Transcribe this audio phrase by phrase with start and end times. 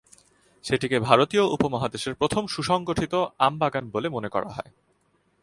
[0.63, 3.13] সেটিকে ভারতীয় উপমহাদেশের প্রথম সুসংগঠিত
[3.39, 4.71] আমবাগান বলে মনে করা হয়।